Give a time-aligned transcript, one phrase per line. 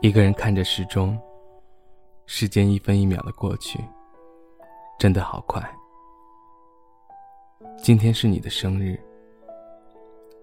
[0.00, 1.18] 一个人看着时钟，
[2.26, 3.80] 时间一分一秒的过去，
[4.96, 5.60] 真的好快。
[7.76, 8.96] 今天是你的生日，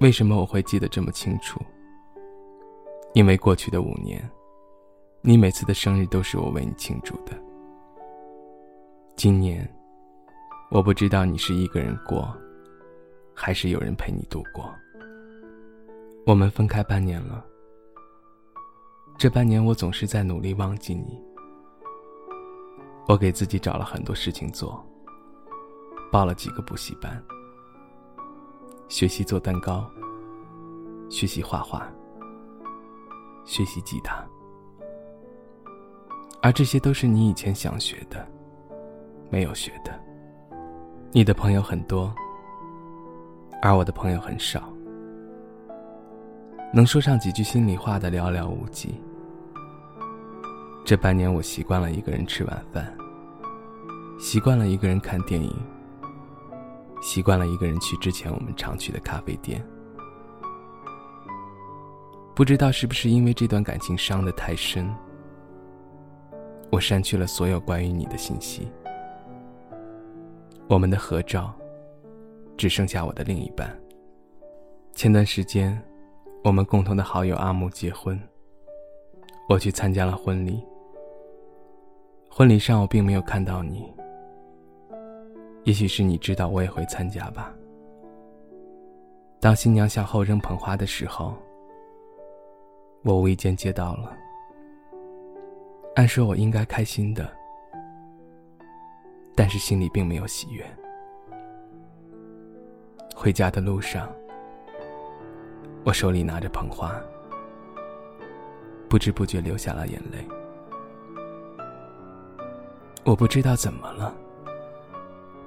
[0.01, 1.61] 为什么我会记得这么清楚？
[3.13, 4.29] 因为过去的五年，
[5.21, 7.31] 你每次的生日都是我为你庆祝的。
[9.15, 9.65] 今年，
[10.69, 12.35] 我不知道你是一个人过，
[13.33, 14.69] 还是有人陪你度过。
[16.25, 17.45] 我们分开半年了。
[19.17, 21.23] 这半年，我总是在努力忘记你。
[23.07, 24.85] 我给自己找了很多事情做，
[26.11, 27.23] 报了几个补习班，
[28.89, 29.89] 学习做蛋糕，
[31.09, 31.89] 学习画画，
[33.45, 34.21] 学习吉他。
[36.41, 38.27] 而这些都是你以前想学的，
[39.29, 39.97] 没有学的。
[41.11, 42.13] 你的朋友很多，
[43.61, 44.61] 而我的朋友很少。
[46.73, 49.01] 能说上几句心里话的寥寥无几。
[50.85, 52.95] 这半年，我习惯了一个人吃晚饭，
[54.19, 55.51] 习惯了一个人看电影，
[57.01, 59.65] 习惯了一个人去之前我们常去的咖啡店。
[62.35, 64.87] 不知道是不是因为这段感情伤得太深，
[66.69, 68.71] 我删去了所有关于你的信息。
[70.67, 71.51] 我们的合照，
[72.57, 73.75] 只剩下我的另一半。
[74.93, 75.81] 前段时间。
[76.43, 78.21] 我们共同的好友阿木结婚，
[79.49, 80.63] 我去参加了婚礼。
[82.37, 83.89] 婚礼上我并没有看到你，
[85.63, 87.55] 也许是你知道我也会参加吧。
[89.39, 91.33] 当新娘向后扔捧花的时候，
[93.03, 94.13] 我无意间接到了。
[95.95, 97.31] 按说我应该开心的，
[99.33, 100.65] 但是心里并没有喜悦。
[103.15, 104.09] 回家的路上。
[105.85, 106.99] 我手里拿着捧花，
[108.89, 110.17] 不知不觉流下了眼泪。
[113.05, 114.11] 我不知道怎么了，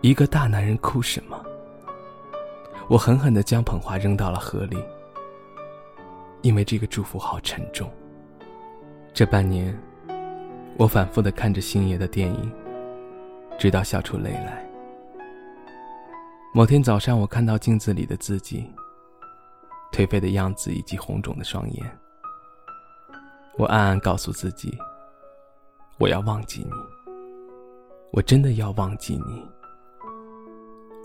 [0.00, 1.44] 一个大男人哭什么？
[2.88, 4.80] 我狠狠的将捧花扔到了河里，
[6.42, 7.91] 因为这个祝福好沉重。
[9.12, 9.76] 这半年，
[10.76, 12.52] 我反复的看着星爷的电影，
[13.58, 14.64] 直到笑出泪来。
[16.54, 18.72] 某天早上，我看到镜子里的自己。
[19.90, 21.98] 颓废的样子以及红肿的双眼，
[23.56, 24.78] 我暗暗告诉自己：
[25.98, 26.70] 我要忘记你，
[28.12, 29.46] 我真的要忘记你，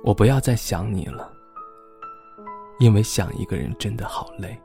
[0.03, 1.31] 我不要再想你了，
[2.79, 4.59] 因为想一个人真的好累。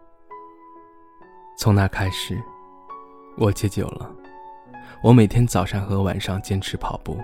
[1.58, 2.40] 从那开始，
[3.36, 4.10] 我戒酒了，
[5.02, 7.18] 我每天早上和晚上坚持跑步，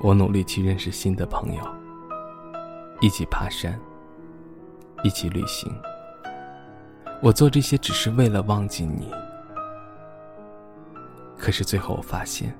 [0.00, 1.62] 我努力去认识新的朋友，
[3.00, 3.78] 一起爬山。
[5.04, 5.70] 一起旅行，
[7.22, 9.12] 我做这些只是为了忘记你。
[11.38, 12.52] 可是最后我发现，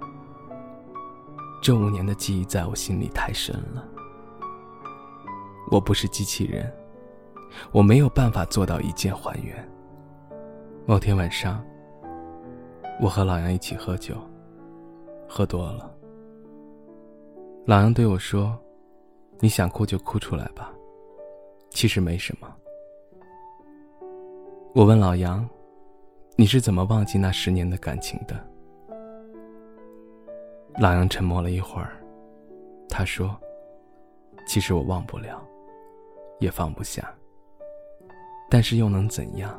[1.67, 3.85] 这五年的记忆在我心里太深了。
[5.69, 6.73] 我不是机器人，
[7.73, 9.69] 我没有办法做到一键还原。
[10.87, 11.61] 某天晚上，
[13.01, 14.15] 我和老杨一起喝酒，
[15.29, 15.93] 喝多了。
[17.65, 18.57] 老杨对我说
[19.43, 20.73] ：“你想哭就哭出来吧。”
[21.71, 22.47] 其实没什么。
[24.73, 25.45] 我问老杨
[26.39, 28.51] ：“你是怎么忘记那十年的感情的？”
[30.79, 31.97] 老杨沉默了一会儿，
[32.89, 33.35] 他说
[34.47, 35.43] ：“其实我忘不了，
[36.39, 37.11] 也放不下。
[38.51, 39.59] 但是又能怎样？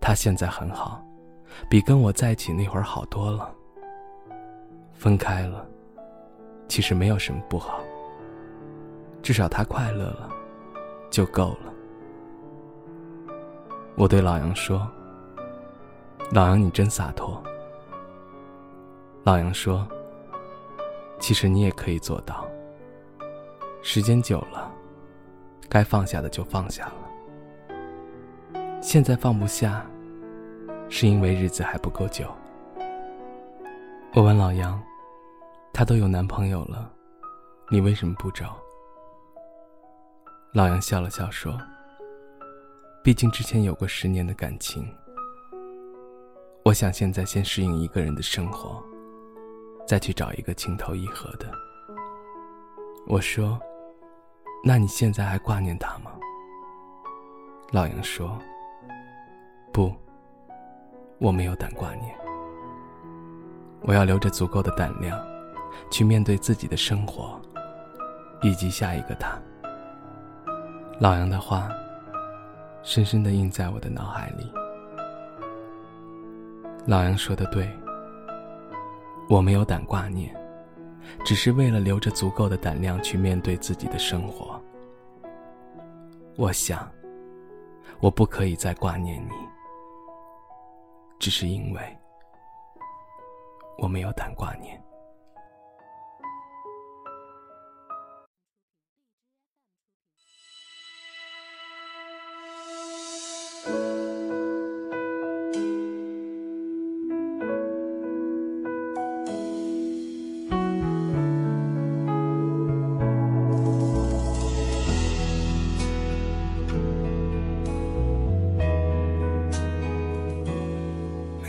[0.00, 1.04] 他现在很好，
[1.68, 3.54] 比跟我在一起那会儿好多了。
[4.94, 5.66] 分开了，
[6.68, 7.80] 其实没有什么不好，
[9.22, 10.30] 至少他快乐了。”
[11.10, 11.72] 就够了。
[13.94, 14.86] 我对老杨说
[16.32, 17.42] ：“老杨，你真洒脱。”
[19.26, 19.84] 老杨说
[21.18, 22.46] ：“其实你也可以做到。
[23.82, 24.72] 时间久了，
[25.68, 26.94] 该放下的就放下了。
[28.80, 29.84] 现在放不下，
[30.88, 32.32] 是因为日子还不够久。”
[34.14, 34.80] 我问老杨
[35.74, 36.88] ：“她都有男朋友了，
[37.68, 38.56] 你为什么不找？”
[40.54, 41.60] 老杨笑了笑说
[43.02, 44.88] ：“毕竟之前有过十年的感情，
[46.64, 48.80] 我想现在先适应一个人的生活，
[49.86, 51.46] 再去找一个情投意合的。”
[53.06, 53.58] 我说
[54.64, 56.10] ：“那你现在还挂念他吗？”
[57.72, 58.36] 老杨说
[59.72, 59.92] ：“不，
[61.18, 62.14] 我没有胆挂念。
[63.82, 65.24] 我要留着足够的胆量，
[65.90, 67.40] 去面对自己的生活，
[68.42, 69.38] 以及下一个他。”
[70.98, 71.68] 老杨的话，
[72.82, 74.50] 深深的印在我的脑海里。
[76.86, 77.68] 老杨说的对，
[79.28, 80.34] 我没有胆挂念，
[81.24, 84.62] 只是为了留着足够的胆量去面对自己的生活。
[86.36, 86.88] 我想，
[87.98, 89.32] 我不可以再挂念你，
[91.18, 91.98] 只是因为
[93.78, 94.80] 我没有胆挂念。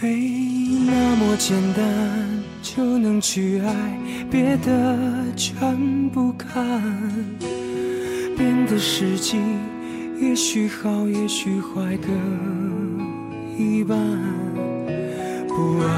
[0.00, 0.14] 没
[0.86, 1.84] 那么简单
[2.62, 3.98] 就能去爱，
[4.30, 4.96] 别的
[5.34, 6.80] 全不看。
[8.36, 9.38] 变的时机
[10.20, 12.06] 也许好，也许坏各
[13.58, 13.98] 一半。
[15.48, 15.88] 不爱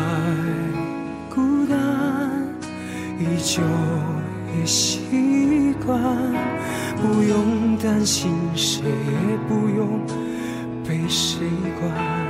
[1.28, 1.76] 孤单，
[3.18, 3.62] 依旧
[4.58, 6.00] 也习惯。
[7.02, 10.06] 不用担心，谁也不用
[10.88, 11.46] 被谁
[11.78, 12.29] 管。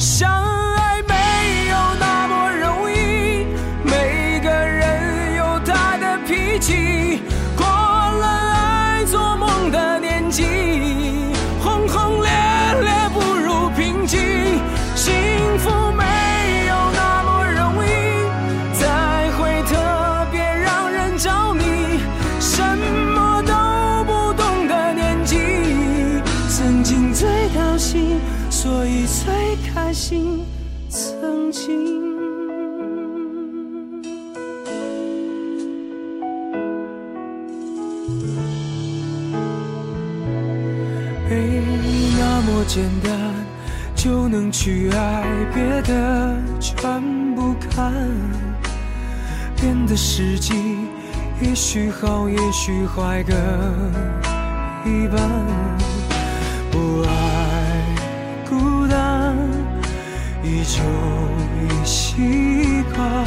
[0.00, 0.42] 相
[0.76, 0.79] 爱
[29.72, 30.44] 开心，
[30.88, 31.70] 曾经
[41.28, 41.62] 没
[42.18, 43.12] 那么简单
[43.94, 45.24] 就能去爱，
[45.54, 47.00] 别的全
[47.34, 47.92] 不看。
[49.60, 50.54] 变的时机，
[51.40, 53.32] 也许好，也许坏各
[54.84, 55.20] 一半。
[56.72, 57.19] 不爱
[60.64, 60.82] 就
[61.62, 62.14] 已习
[62.94, 63.24] 惯，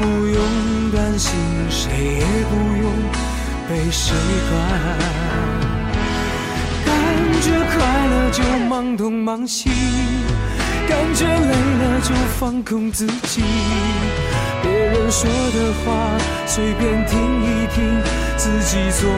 [0.00, 1.32] 不用担心，
[1.70, 2.92] 谁也不用
[3.68, 4.14] 被谁
[4.50, 4.52] 管。
[6.84, 6.92] 感
[7.40, 7.74] 觉快
[8.08, 9.70] 乐就忙东忙西，
[10.88, 13.42] 感觉累了就放空自己。
[14.62, 18.02] 别人说的话随便听一听，
[18.36, 19.10] 自己做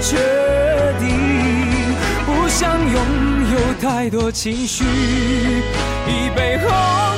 [0.00, 0.47] 决定。
[3.98, 4.84] 太多情绪。
[4.84, 6.68] 一杯红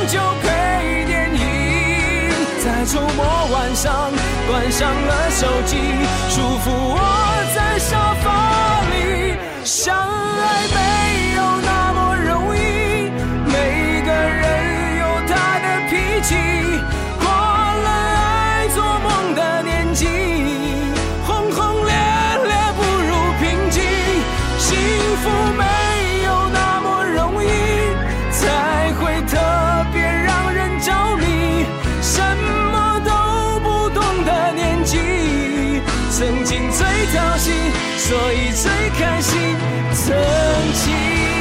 [0.07, 2.31] 酒配电影，
[2.65, 3.23] 在周末
[3.53, 4.11] 晚上
[4.49, 5.77] 关上了手机，
[6.31, 6.99] 舒服窝
[7.55, 13.11] 在沙发里，相爱没有那么容易，
[13.45, 16.35] 每个人有他的脾气，
[34.91, 35.81] 记忆
[36.11, 37.55] 曾经最掏心，
[37.97, 39.39] 所以最开心。
[39.95, 40.17] 曾
[40.75, 41.40] 经。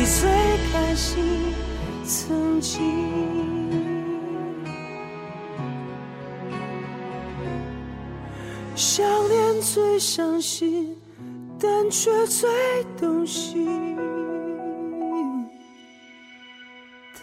[0.00, 0.30] 你最
[0.72, 1.22] 开心，
[2.06, 2.80] 曾经
[8.74, 10.96] 想念，最伤心，
[11.58, 12.48] 但却最
[12.98, 13.94] 动心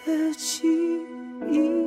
[0.06, 0.68] 的记
[1.50, 1.87] 忆。